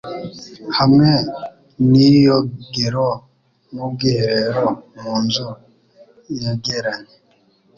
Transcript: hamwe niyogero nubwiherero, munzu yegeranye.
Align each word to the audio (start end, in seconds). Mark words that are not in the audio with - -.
hamwe 0.77 1.09
niyogero 1.89 3.09
nubwiherero, 3.73 4.65
munzu 4.99 5.47
yegeranye. 6.39 7.13